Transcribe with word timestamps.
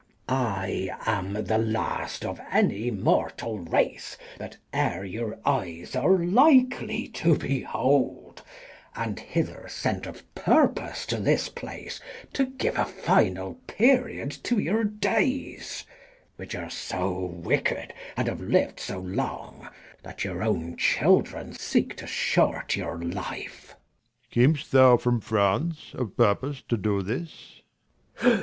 I 0.27 0.89
am 1.05 1.33
the 1.45 1.59
last 1.59 2.25
of 2.25 2.41
any 2.51 2.89
mortal 2.89 3.59
race, 3.59 4.17
That 4.39 4.57
e'er 4.73 5.03
your 5.03 5.37
eyes 5.45 5.95
are 5.95 6.17
likely 6.17 7.07
to 7.09 7.35
behold, 7.37 8.41
And 8.95 9.19
hither 9.19 9.67
sent 9.69 10.07
of 10.07 10.23
purpose 10.33 11.05
to 11.05 11.17
this 11.17 11.49
place, 11.49 11.99
125 12.31 12.33
To 12.33 12.45
give 12.57 12.79
a 12.79 12.85
final 12.85 13.59
period 13.67 14.31
to 14.45 14.57
your 14.57 14.83
days, 14.83 15.85
Which 16.35 16.55
are 16.55 16.71
so 16.71 17.13
wicked, 17.23 17.93
and 18.17 18.27
have 18.27 18.41
liv'd 18.41 18.79
so 18.79 18.97
long, 19.01 19.69
That 20.01 20.23
your 20.23 20.41
own 20.41 20.77
children 20.77 21.53
seek 21.53 21.95
to 21.97 22.07
short 22.07 22.75
your 22.75 22.97
life. 22.97 23.75
Leir. 24.35 24.55